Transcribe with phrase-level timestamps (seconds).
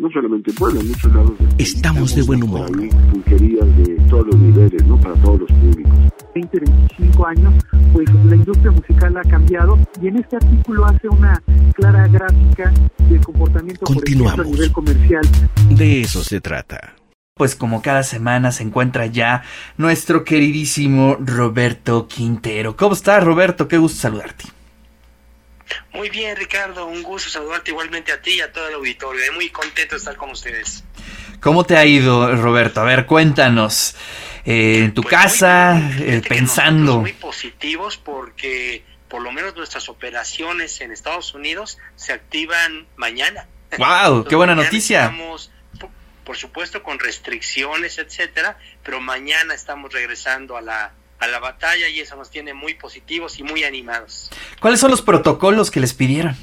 [0.00, 1.32] no solamente en Puebla, en muchos lados.
[1.58, 2.70] Estamos de buen humor.
[3.12, 4.98] pulquerías de todos los niveles, ¿no?
[4.98, 5.92] Para todos los públicos.
[6.34, 7.54] 20, 25 años,
[7.92, 11.42] pues la industria musical ha cambiado y en este artículo hace una
[11.74, 12.72] clara gráfica
[13.08, 15.22] del comportamiento por ejemplo, a nivel comercial.
[15.70, 16.94] De eso se trata
[17.34, 19.44] pues como cada semana se encuentra ya
[19.78, 22.76] nuestro queridísimo Roberto Quintero.
[22.76, 23.66] ¿Cómo estás, Roberto?
[23.66, 24.44] Qué gusto saludarte.
[25.92, 29.32] Muy bien, Ricardo, un gusto saludarte igualmente a ti y a todo el auditorio.
[29.32, 30.84] Muy contento de estar con ustedes.
[31.40, 32.80] ¿Cómo te ha ido, Roberto?
[32.80, 33.96] A ver, cuéntanos.
[34.44, 37.00] Eh, en tu pues casa, eh, pensando.
[37.00, 43.46] Muy positivos porque por lo menos nuestras operaciones en Estados Unidos se activan mañana.
[43.76, 44.24] ¡Wow!
[44.24, 45.14] ¡Qué buena noticia!
[46.24, 52.00] por supuesto con restricciones, etcétera, pero mañana estamos regresando a la, a la batalla y
[52.00, 54.30] eso nos tiene muy positivos y muy animados.
[54.60, 56.36] ¿Cuáles son los protocolos que les pidieron?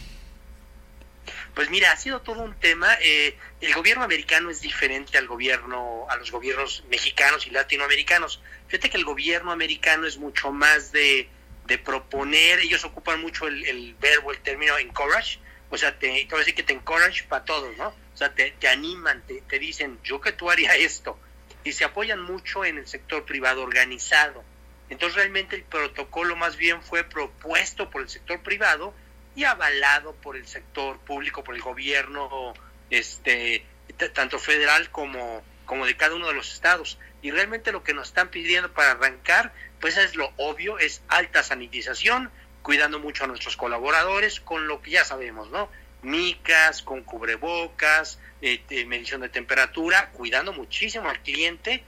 [1.57, 2.87] Pues mira, ha sido todo un tema.
[3.01, 8.39] Eh, el gobierno americano es diferente al gobierno, a los gobiernos mexicanos y latinoamericanos.
[8.67, 11.27] Fíjate que el gobierno americano es mucho más de,
[11.65, 12.59] de proponer.
[12.59, 15.39] Ellos ocupan mucho el, el, verbo, el término encourage.
[15.71, 17.87] O sea, te, te voy a decir que te encourage para todos, ¿no?
[17.87, 21.19] O sea, te, animan, te, te, dicen, yo que tú haría esto.
[21.63, 24.43] Y se apoyan mucho en el sector privado organizado.
[24.89, 28.93] Entonces realmente el protocolo más bien fue propuesto por el sector privado
[29.35, 32.53] y avalado por el sector público, por el gobierno,
[32.89, 33.65] este,
[34.13, 36.97] tanto federal como, como de cada uno de los estados.
[37.21, 41.43] Y realmente lo que nos están pidiendo para arrancar, pues es lo obvio, es alta
[41.43, 45.69] sanitización, cuidando mucho a nuestros colaboradores, con lo que ya sabemos, ¿no?
[46.01, 51.83] micas, con cubrebocas, eh, medición de temperatura, cuidando muchísimo al cliente.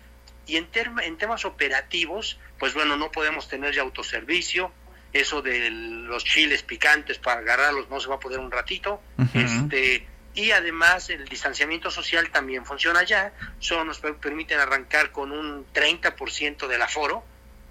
[0.49, 0.67] Y en,
[1.03, 4.71] en temas operativos, pues bueno, no podemos tener ya autoservicio,
[5.13, 9.01] eso de los chiles picantes para agarrarlos no se va a poder un ratito.
[9.33, 15.65] este Y además el distanciamiento social también funciona ya, solo nos permiten arrancar con un
[15.73, 17.23] 30% del aforo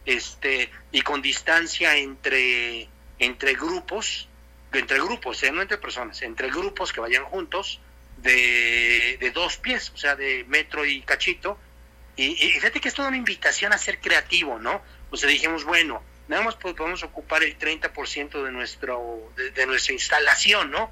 [0.05, 2.89] este, y con distancia entre,
[3.19, 4.29] entre grupos
[4.73, 5.53] entre grupos, ¿eh?
[5.53, 7.81] no entre personas, entre grupos que vayan juntos
[8.19, 11.59] de, de, dos pies, o sea, de metro y cachito.
[12.19, 14.83] Y, fíjate que es toda una invitación a ser creativo, ¿no?
[15.11, 20.73] O sea, dijimos, bueno, nada más podemos ocupar el 30% de, nuestro, de, nuestra instalación,
[20.73, 20.91] ¿no?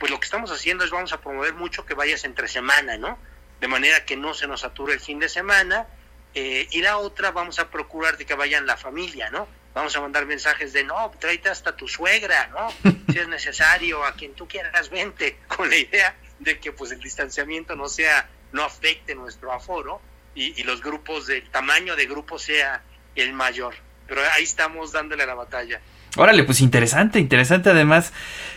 [0.00, 3.18] Pues lo que estamos haciendo es vamos a promover mucho que vayas entre semana, ¿no?
[3.60, 5.86] De manera que no se nos sature el fin de semana.
[6.34, 9.46] Eh, y la otra, vamos a procurar de que vayan la familia, ¿no?
[9.74, 12.68] vamos a mandar mensajes de no, tráete hasta tu suegra, ¿no?
[13.12, 17.00] Si es necesario, a quien tú quieras, vente, con la idea de que pues el
[17.00, 20.00] distanciamiento no sea, no afecte nuestro aforo
[20.34, 22.82] y, los grupos, del tamaño de grupo sea
[23.14, 23.74] el mayor.
[24.06, 25.80] Pero ahí estamos dándole la batalla.
[26.16, 28.12] Órale, pues interesante, interesante además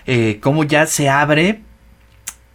[0.05, 1.61] eh, cómo ya se abre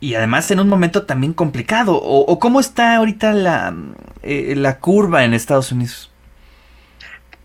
[0.00, 1.94] y además en un momento también complicado.
[1.94, 3.74] ¿O, cómo está ahorita la,
[4.22, 6.10] eh, la curva en Estados Unidos?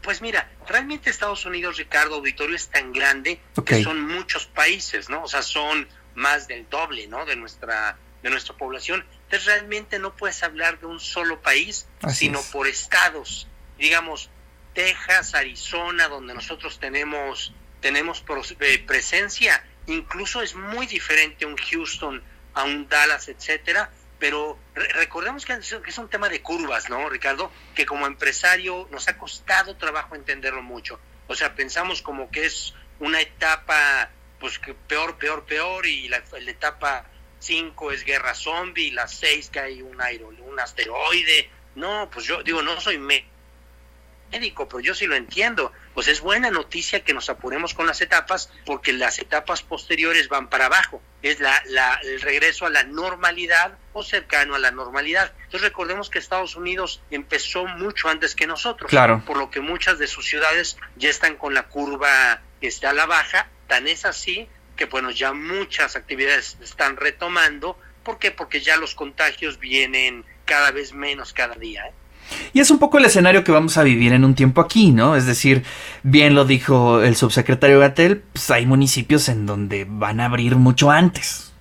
[0.02, 5.24] Pues mira, realmente Estados Unidos, Ricardo Auditorio, es tan grande que son muchos países, ¿no?
[5.24, 7.26] O sea, son más del doble, ¿no?
[7.26, 9.06] De nuestra, de nuestra población.
[9.28, 13.46] Entonces realmente no puedes hablar de un solo país, sino por estados.
[13.78, 14.30] Digamos,
[14.74, 18.24] Texas, Arizona, donde nosotros tenemos, tenemos
[18.62, 22.24] eh, presencia, incluso es muy diferente un Houston
[22.54, 27.52] a un Dallas, etcétera, pero recordemos que es un tema de curvas, ¿no, Ricardo?
[27.76, 31.02] Que como empresario nos ha costado trabajo entenderlo mucho.
[31.28, 34.09] O sea, pensamos como que es una etapa,
[34.40, 37.06] pues que peor, peor, peor, y la, etapa
[37.40, 40.00] 5 es guerra zombie, y la 6 que hay un,
[40.42, 41.50] un asteroide.
[41.75, 45.72] No, pues yo digo, no soy médico, pero yo sí lo entiendo.
[45.94, 50.50] Pues es buena noticia que nos apuremos con las etapas, porque las etapas posteriores van
[50.50, 55.34] para abajo es la, el regreso a la normalidad o cercano a la normalidad.
[55.38, 59.24] Entonces recordemos que Estados Unidos empezó mucho antes que nosotros, claro.
[59.26, 62.94] por lo que muchas de sus ciudades ya están con la curva que está a
[62.94, 64.47] la baja, tan es así
[64.78, 68.32] que bueno, ya muchas actividades están retomando, ¿por qué?
[68.32, 71.88] Porque ya los contagios vienen cada vez menos cada día.
[71.88, 71.91] ¿eh?
[72.53, 75.16] Y es un poco el escenario que vamos a vivir en un tiempo aquí, ¿no?
[75.16, 75.64] Es decir,
[76.03, 80.90] bien lo dijo el subsecretario Gatel, pues hay municipios en donde van a abrir mucho
[80.90, 81.53] antes.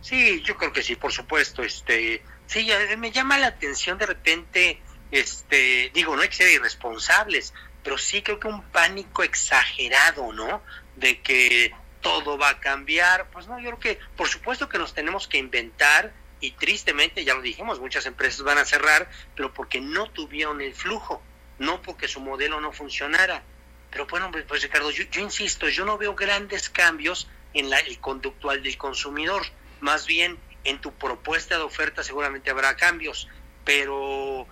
[0.00, 1.62] Sí, yo creo que sí, por supuesto.
[1.62, 2.68] Este, sí,
[2.98, 4.80] me llama la atención de repente,
[5.10, 10.62] este, digo, no hay que ser irresponsables, pero sí creo que un pánico exagerado, ¿no?
[10.96, 13.30] De que todo va a cambiar.
[13.30, 17.34] Pues no, yo creo que, por supuesto que nos tenemos que inventar y tristemente, ya
[17.34, 21.22] lo dijimos, muchas empresas van a cerrar, pero porque no tuvieron el flujo,
[21.58, 23.42] no porque su modelo no funcionara.
[23.90, 28.62] Pero bueno, pues, Ricardo, yo, insisto, yo no veo grandes cambios en la, el conductual
[28.62, 29.42] del consumidor,
[29.80, 33.28] más bien en tu propuesta de oferta seguramente habrá cambios,
[33.64, 34.46] pero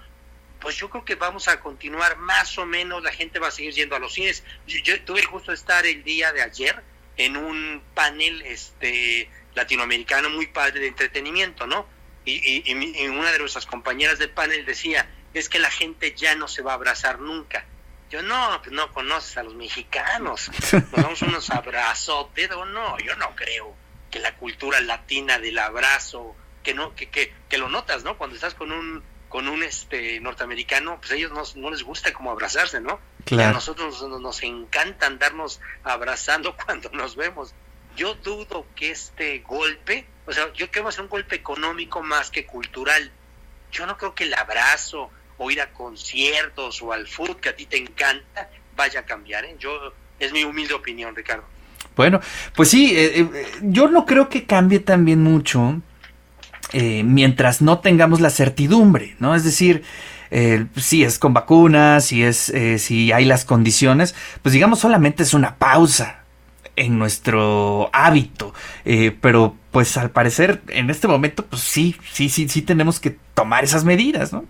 [0.61, 3.75] pues yo creo que vamos a continuar más o menos, la gente va a seguir
[3.75, 4.43] yendo a los cines.
[4.67, 6.83] Yo, tuve el gusto de estar el día de ayer
[7.19, 11.87] en un panel este latinoamericano muy padre de entretenimiento, ¿no?
[12.25, 16.47] Y, y, una de nuestras compañeras del panel decía, es que la gente ya no
[16.47, 17.65] se va a abrazar nunca.
[18.11, 23.17] Yo no, pues no conoces a los mexicanos, nos damos unos abrazotes, o no, yo
[23.17, 23.75] no creo
[24.11, 28.17] que la cultura latina del abrazo, que no, que, que, que lo notas, ¿no?
[28.17, 32.13] Cuando estás con un con un este norteamericano, pues a ellos no, no les gusta
[32.13, 32.99] como abrazarse, ¿no?
[33.29, 33.51] Claro.
[33.51, 37.55] a nosotros nos, encanta andarnos abrazando cuando nos vemos.
[37.97, 41.37] Yo dudo que este golpe, o sea, yo creo que va a ser un golpe
[41.37, 43.11] económico más que cultural.
[43.73, 47.57] Yo no creo que el abrazo o ir a conciertos o al food que a
[47.57, 49.45] ti te encanta vaya a cambiar.
[49.45, 49.57] ¿eh?
[49.59, 51.45] Yo es mi humilde opinión, Ricardo.
[51.97, 52.21] Bueno,
[52.55, 55.81] pues sí, eh, eh, yo no creo que cambie también mucho
[56.73, 59.35] eh, mientras no tengamos la certidumbre, ¿no?
[59.35, 59.83] Es decir,
[60.77, 65.57] si es con vacunas, si es si hay las condiciones, pues digamos solamente es una
[65.57, 66.25] pausa
[66.77, 68.55] en nuestro hábito,
[69.21, 73.65] pero pues al parecer en este momento, pues sí, sí, sí, sí tenemos que tomar
[73.65, 74.45] esas medidas, ¿no?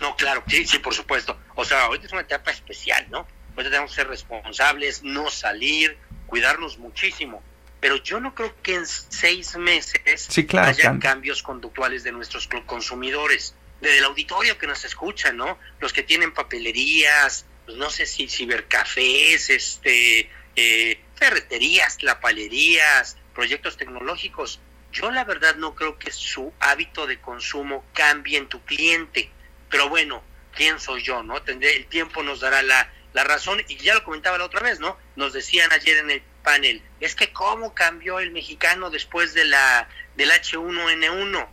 [0.00, 1.36] No, claro, sí, sí, por supuesto.
[1.54, 3.26] O sea, hoy es una etapa especial, ¿no?
[3.56, 5.96] Hoy tenemos que ser responsables, no salir,
[6.26, 7.42] cuidarnos muchísimo.
[7.80, 13.56] Pero yo no creo que en seis meses haya cambios conductuales de nuestros consumidores.
[13.82, 15.58] Desde el auditorio que nos escucha, ¿no?
[15.80, 24.60] Los que tienen papelerías, pues no sé si cibercafés, este, eh, ferreterías, lapalerías, proyectos tecnológicos.
[24.92, 29.30] Yo la verdad no creo que su hábito de consumo cambie en tu cliente.
[29.68, 30.22] Pero bueno,
[30.54, 31.24] ¿quién soy yo?
[31.24, 34.78] no El tiempo nos dará la, la razón y ya lo comentaba la otra vez,
[34.78, 34.96] ¿no?
[35.16, 39.88] Nos decían ayer en el panel, es que cómo cambió el mexicano después de la
[40.16, 41.48] del H1N1.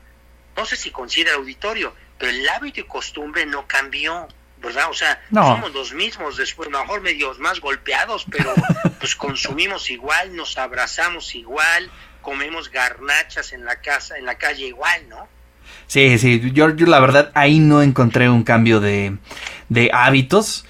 [0.55, 4.27] No sé si considera auditorio, pero el hábito y costumbre no cambió,
[4.61, 4.89] ¿verdad?
[4.91, 8.53] O sea, somos los mismos después, mejor medios más golpeados, pero
[8.99, 11.89] pues consumimos igual, nos abrazamos igual,
[12.21, 15.27] comemos garnachas en la casa, en la calle igual, ¿no?
[15.87, 19.17] Sí, sí, yo, yo la verdad ahí no encontré un cambio de,
[19.69, 20.65] de hábitos.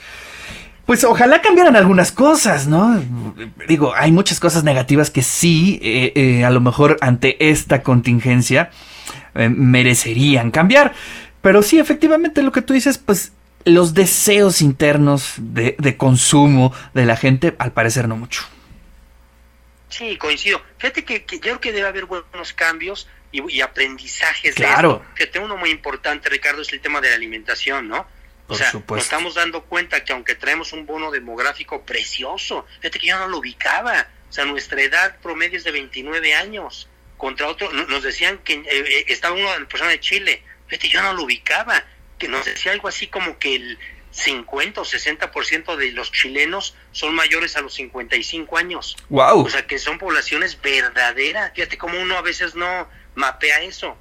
[0.86, 3.00] Pues ojalá cambiaran algunas cosas, ¿no?
[3.68, 8.72] Digo, hay muchas cosas negativas que sí, eh, eh, a lo mejor ante esta contingencia
[9.36, 10.94] eh, merecerían cambiar.
[11.42, 13.32] Pero sí, efectivamente, lo que tú dices, pues
[13.66, 18.44] los deseos internos de, consumo de la gente, al parecer no mucho.
[19.90, 20.62] Sí, coincido.
[20.78, 24.56] Fíjate que, yo creo que debe haber buenos cambios y, aprendizajes.
[24.56, 25.04] Claro.
[25.16, 28.08] De Fíjate, uno muy importante, Ricardo, es el tema de la alimentación, ¿no?
[28.50, 33.08] o sea, nos estamos dando cuenta que aunque traemos un bono demográfico precioso, fíjate que
[33.08, 34.08] yo no lo ubicaba.
[34.28, 36.90] O sea, nuestra edad promedio es de 29 años.
[37.18, 40.44] Contra otro, nos decían que eh, eh, estaba uno de persona de Chile.
[40.70, 41.84] Fíjate, yo no lo ubicaba.
[42.18, 43.80] Que nos decía algo así como que el
[44.12, 48.98] 50 o 60% de los chilenos son mayores a los 55 años.
[49.10, 49.46] Wow.
[49.46, 51.52] O sea, que son poblaciones verdaderas.
[51.54, 53.98] Fíjate cómo uno a veces no mapea eso.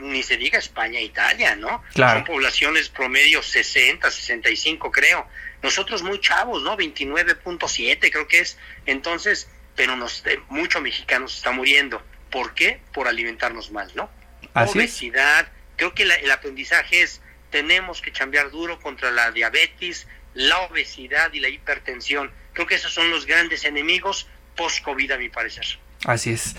[0.00, 1.82] ni se diga España Italia, ¿no?
[1.94, 2.20] Claro.
[2.20, 5.26] Son poblaciones promedio 60, 65, creo.
[5.62, 6.76] Nosotros muy chavos, ¿no?
[6.76, 8.58] 29.7 creo que es.
[8.86, 12.02] Entonces, pero nos, eh, mucho mexicanos está muriendo.
[12.30, 12.80] ¿Por qué?
[12.92, 14.10] Por alimentarnos mal, ¿no?
[14.54, 15.50] Obesidad.
[15.80, 21.40] Creo que el aprendizaje es tenemos que cambiar duro contra la diabetes, la obesidad y
[21.40, 22.30] la hipertensión.
[22.52, 25.64] Creo que esos son los grandes enemigos post-COVID, a mi parecer.
[26.04, 26.54] Así es.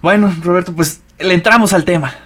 [0.00, 2.18] Bueno, Roberto, pues le entramos al tema.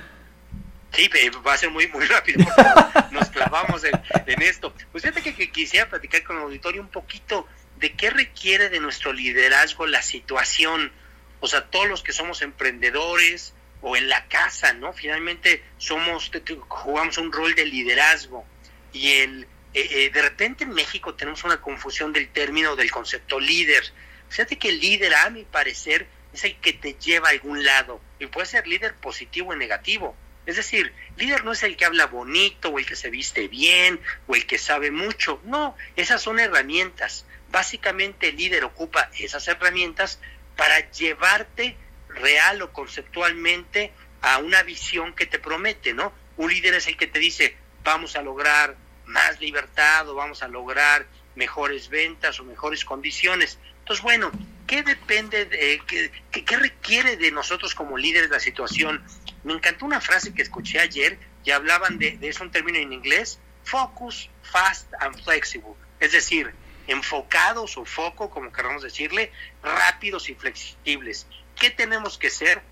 [0.95, 1.11] Sí,
[1.47, 2.43] va a ser muy muy rápido,
[3.11, 4.73] nos clavamos en, esto.
[4.91, 9.13] Pues fíjate que, quisiera platicar con el auditorio un poquito de qué requiere de nuestro
[9.13, 10.93] liderazgo la situación.
[11.41, 14.93] O sea, todos los que somos emprendedores, o en la casa, ¿no?
[14.93, 16.31] Finalmente somos,
[16.69, 18.45] jugamos un rol de liderazgo
[18.93, 23.39] y el, eh, eh, de repente en México tenemos una confusión del término del concepto
[23.39, 23.85] líder.
[24.29, 28.01] Fíjate que el líder, a mi parecer, es el que te lleva a algún lado
[28.19, 30.17] y puede ser líder positivo o negativo.
[30.47, 34.01] Es decir, líder no es el que habla bonito o el que se viste bien
[34.27, 35.41] o el que sabe mucho.
[35.45, 37.27] No, esas son herramientas.
[37.51, 40.19] Básicamente el líder ocupa esas herramientas
[40.57, 41.77] para llevarte
[42.19, 46.13] real o conceptualmente a una visión que te promete, ¿no?
[46.37, 50.49] Un líder es el que te dice, vamos a lograr más libertad o vamos a
[50.49, 53.59] lograr mejores ventas o mejores condiciones.
[53.81, 54.31] Entonces, bueno,
[54.67, 55.81] ¿qué depende, de,
[56.31, 59.03] qué, requiere de nosotros como líderes la situación?
[59.45, 62.93] Me encantó una frase que escuché ayer y hablaban de, de eso, un término en
[62.93, 65.73] inglés, focus, fast and flexible.
[66.01, 66.53] Es decir,
[66.89, 69.31] enfocados o foco, como queramos decirle,
[69.63, 71.27] rápidos y flexibles.
[71.59, 72.63] ¿Qué tenemos que ser?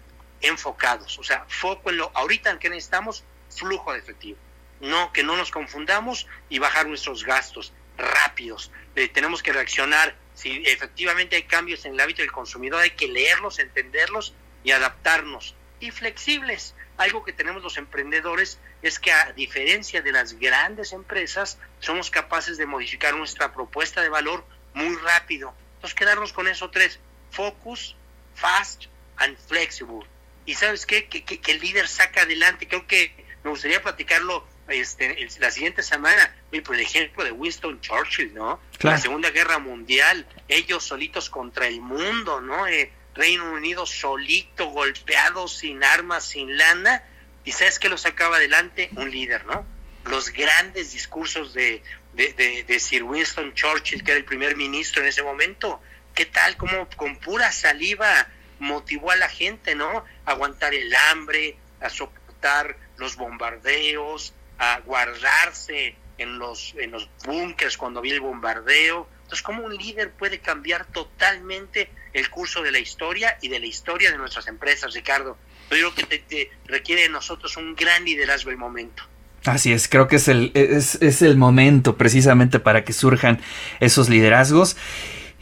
[0.41, 4.39] enfocados, o sea, foco en lo, ahorita en que necesitamos, flujo de efectivo.
[4.81, 8.71] No, que no nos confundamos y bajar nuestros gastos rápidos.
[8.95, 10.15] Eh, tenemos que reaccionar.
[10.35, 15.55] Si efectivamente hay cambios en el hábito del consumidor, hay que leerlos, entenderlos y adaptarnos.
[15.81, 16.75] Y flexibles.
[16.99, 22.59] Algo que tenemos los emprendedores es que a diferencia de las grandes empresas, somos capaces
[22.59, 25.55] de modificar nuestra propuesta de valor muy rápido.
[25.77, 27.01] Entonces, quedarnos con eso tres.
[27.31, 27.96] Focus,
[28.37, 28.85] fast
[29.17, 30.07] and flexible.
[30.45, 31.07] Y sabes qué?
[31.07, 32.69] Que, que, el líder saca adelante.
[32.69, 33.13] Creo que
[33.43, 36.35] me gustaría platicarlo este, la siguiente semana.
[36.65, 38.61] por ejemplo de Winston Churchill, ¿no?
[38.81, 42.67] La Segunda Guerra Mundial, ellos solitos contra el mundo, ¿no?
[42.69, 47.03] Eh, Reino Unido solito, golpeado, sin armas, sin lana.
[47.45, 48.91] ¿Y sabes qué lo sacaba adelante?
[48.97, 49.65] Un líder, ¿no?
[50.05, 55.09] Los grandes discursos de, de, de, Sir Winston Churchill, que era el primer ministro en
[55.09, 55.81] ese momento.
[56.17, 56.57] ¿Qué tal?
[56.57, 58.27] Como con pura saliva
[58.59, 60.03] motivó a la gente, ¿no?
[60.25, 67.77] A aguantar el hambre, a soportar los bombardeos, a guardarse en los, en los búnkers
[67.77, 69.07] cuando había el bombardeo.
[69.25, 73.67] Entonces, ¿cómo un líder puede cambiar totalmente el curso de la historia y de la
[73.67, 75.37] historia de nuestras empresas, Ricardo?
[75.71, 79.03] Yo creo que te, requiere de nosotros un gran liderazgo el momento.
[79.45, 83.43] Así es, creo que es el, es, es el momento precisamente para que surjan
[83.81, 84.79] esos liderazgos.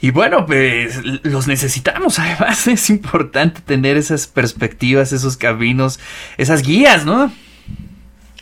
[0.04, 2.18] Y bueno, pues los necesitamos.
[2.18, 5.98] Además, es importante tener esas perspectivas, esos caminos,
[6.36, 7.34] esas guías, ¿no?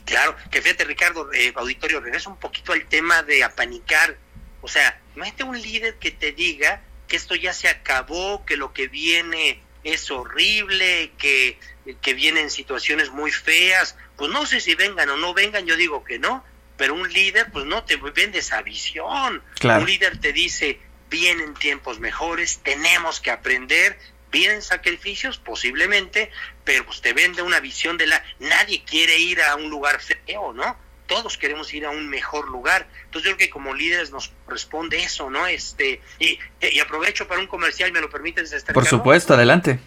[0.04, 4.16] Claro, que fíjate, Ricardo, eh, auditorio, regresa un poquito al tema de apanicar.
[4.61, 8.73] O sea, imagínate un líder que te diga que esto ya se acabó, que lo
[8.73, 11.61] que viene es horrible, que,
[12.00, 13.97] que vienen situaciones muy feas.
[14.16, 16.45] Pues no sé si vengan o no vengan, yo digo que no,
[16.76, 19.40] pero un líder pues no te vende esa visión.
[19.62, 20.81] Un líder te dice,
[21.12, 23.99] vienen tiempos mejores, tenemos que aprender,
[24.33, 26.31] vienen sacrificios posiblemente,
[26.64, 28.25] pero pues te vende una visión de la...
[28.40, 30.76] Nadie quiere ir a un lugar feo, ¿no?
[31.07, 32.88] Todos queremos ir a un mejor lugar.
[33.04, 35.47] Entonces yo creo que como líderes nos corresponde eso, ¿no?
[35.47, 38.50] Este Y, y aprovecho para un comercial, ¿me lo permites?
[38.52, 39.78] Este, Por supuesto, adelante.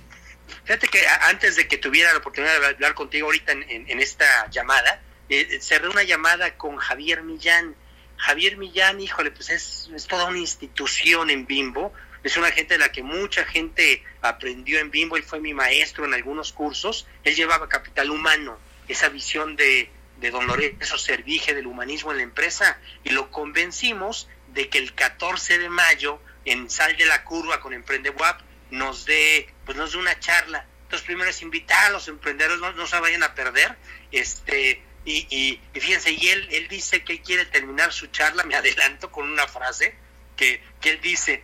[0.63, 5.01] Fíjate que antes de que tuviera la oportunidad de hablar contigo ahorita en, esta llamada,
[5.29, 7.75] eh, cerré una llamada con Javier Millán.
[8.18, 11.94] Javier Millán, híjole, pues es, es toda una institución en Bimbo.
[12.24, 16.06] Es una gente de la que mucha gente aprendió en Bimbo, él fue mi maestro
[16.06, 18.58] en algunos cursos, él llevaba capital humano,
[18.88, 24.28] esa visión de, de don Lorenzo Servige del humanismo en la empresa, y lo convencimos
[24.56, 28.42] de que el 14 de mayo en Sal de la Curva con Emprende WAP
[28.72, 30.66] nos dé, pues nos dé una charla.
[30.84, 33.76] Entonces primero es invitar a los emprendedores, no, no se vayan a perder,
[34.12, 38.56] este, y, y, y, fíjense, y él, él dice que quiere terminar su charla, me
[38.56, 39.96] adelanto con una frase,
[40.36, 41.44] que, que él dice,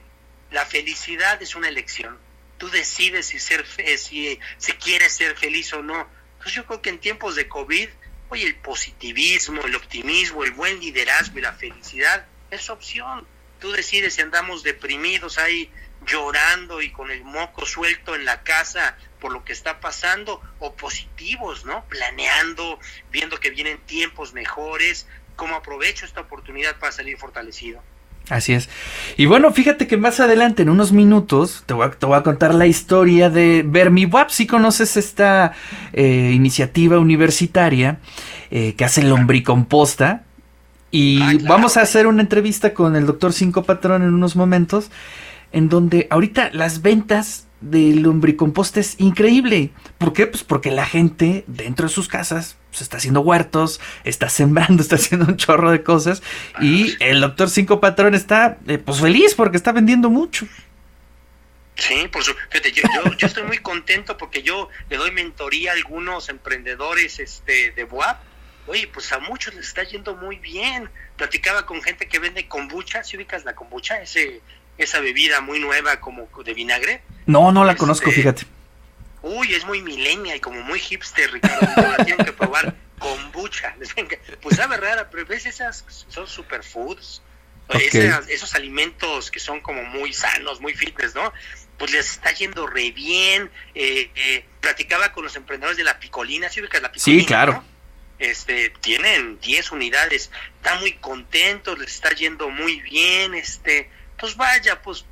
[0.50, 2.18] la felicidad es una elección.
[2.58, 3.65] Tú decides si ser
[3.98, 6.08] si, si quieres ser feliz o no.
[6.34, 7.89] Entonces yo creo que en tiempos de COVID,
[8.30, 13.25] oye, el positivismo, el optimismo, el buen liderazgo y la felicidad es opción.
[13.60, 15.72] Tú decides si andamos deprimidos ahí
[16.05, 20.74] llorando y con el moco suelto en la casa por lo que está pasando o
[20.74, 21.86] positivos, ¿no?
[21.86, 22.79] Planeando,
[23.12, 27.81] viendo que vienen tiempos mejores, cómo aprovecho esta oportunidad para salir fortalecido.
[28.29, 28.70] Así es.
[29.17, 33.29] Y bueno, fíjate que más adelante, en unos minutos, te voy a, contar la historia
[33.29, 34.29] de Vermiwap.
[34.29, 35.53] Si conoces esta
[35.93, 38.00] eh, iniciativa universitaria
[38.50, 40.24] eh, que hace lombricomposta.
[40.91, 44.91] Y ah, vamos a hacer una entrevista con el doctor Cinco Patrón en unos momentos,
[45.51, 49.70] en donde ahorita las ventas de lombricomposta es increíble.
[49.98, 50.27] ¿Por qué?
[50.27, 54.96] Pues porque la gente dentro de sus casas se está haciendo huertos, está sembrando, está
[54.96, 56.22] haciendo un chorro de cosas
[56.60, 60.48] y el doctor Cinco Patrón está eh, pues feliz porque está vendiendo mucho.
[61.75, 62.84] Sí, por su, fíjate, yo,
[63.17, 68.22] yo, estoy muy contento porque yo le doy mentoría a algunos emprendedores este, de WAP.
[68.67, 70.89] Oye, pues a muchos les está yendo muy bien.
[71.15, 74.41] Platicaba con gente que vende kombucha, si ubicas la kombucha, ese
[74.83, 77.01] esa bebida muy nueva como de vinagre.
[77.25, 78.45] No, no la conozco, este, fíjate.
[79.21, 81.67] Uy, es muy milenia y como muy hipster, Ricardo.
[81.75, 83.75] la tienen que probar kombucha.
[84.41, 87.21] Pues sabe rara, pero ves esas son superfoods.
[88.27, 91.31] esos alimentos que son como muy sanos, muy fitness, ¿no?
[91.77, 93.50] Pues les está yendo re bien.
[93.75, 97.21] Eh, eh, platicaba con los emprendedores de la picolina, ¿sí ubicas la picolina?
[97.21, 97.63] Sí, claro.
[98.19, 103.89] Este, tienen 10 unidades, están muy contentos, les está yendo muy bien, este,
[104.22, 105.04] pues vaya, pues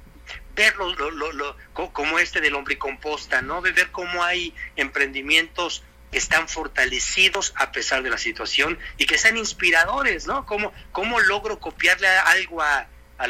[0.55, 3.59] ver lo, como este del composta, ¿no?
[3.59, 9.35] Ver cómo hay emprendimientos que están fortalecidos a pesar de la situación y que sean
[9.37, 10.45] inspiradores, ¿no?
[10.45, 12.87] ¿Cómo, cómo logro copiarle algo a,
[13.17, 13.25] a,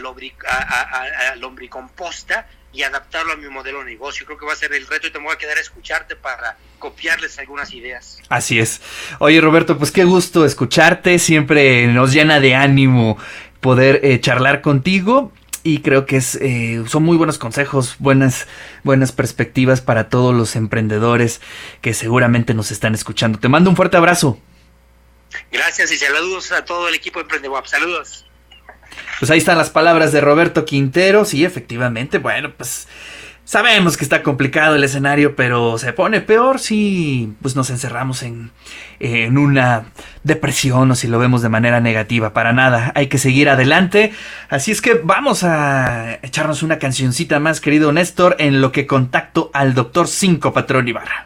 [1.31, 4.25] a, lombricomposta y adaptarlo a mi modelo de negocio.
[4.25, 7.39] Creo que va a ser el reto y te voy a quedar escucharte para copiarles
[7.39, 8.19] algunas ideas.
[8.27, 8.81] Así es.
[9.19, 13.17] Oye Roberto, pues qué gusto escucharte, siempre nos llena de ánimo
[13.61, 15.31] poder eh, charlar contigo
[15.63, 18.47] y creo que es, eh, son muy buenos consejos, buenas,
[18.83, 21.41] buenas perspectivas para todos los emprendedores
[21.81, 23.39] que seguramente nos están escuchando.
[23.39, 24.39] Te mando un fuerte abrazo.
[25.51, 27.65] Gracias y saludos a todo el equipo de Emprendewap.
[27.65, 28.25] Saludos.
[29.19, 31.25] Pues ahí están las palabras de Roberto Quintero.
[31.25, 32.87] Sí, efectivamente, bueno, pues
[33.49, 38.51] sabemos que está complicado el escenario, pero se pone peor si pues nos encerramos en,
[38.99, 39.85] en una
[40.23, 42.31] depresión o si lo vemos de manera negativa.
[42.31, 44.13] Para nada, hay que seguir adelante.
[44.49, 49.49] Así es que vamos a echarnos una cancioncita más, querido Néstor, en lo que contacto
[49.51, 51.25] al doctor Cinco Patrón Ibarra.